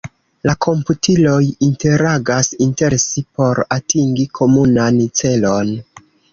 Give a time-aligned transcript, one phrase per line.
[0.49, 5.75] La komputiloj interagas inter si por atingi komunan celon.